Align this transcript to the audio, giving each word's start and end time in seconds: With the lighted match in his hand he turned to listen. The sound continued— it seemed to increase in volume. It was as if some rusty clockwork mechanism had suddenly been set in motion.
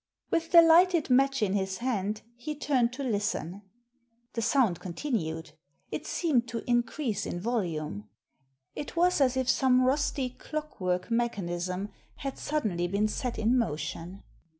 With 0.31 0.49
the 0.51 0.63
lighted 0.63 1.11
match 1.11 1.43
in 1.43 1.53
his 1.53 1.77
hand 1.77 2.23
he 2.35 2.55
turned 2.55 2.91
to 2.93 3.03
listen. 3.03 3.61
The 4.33 4.41
sound 4.41 4.79
continued— 4.79 5.51
it 5.91 6.07
seemed 6.07 6.47
to 6.47 6.67
increase 6.67 7.27
in 7.27 7.39
volume. 7.39 8.09
It 8.73 8.95
was 8.95 9.21
as 9.21 9.37
if 9.37 9.47
some 9.47 9.83
rusty 9.85 10.31
clockwork 10.31 11.11
mechanism 11.11 11.89
had 12.15 12.39
suddenly 12.39 12.87
been 12.87 13.07
set 13.07 13.37
in 13.37 13.55
motion. 13.55 14.23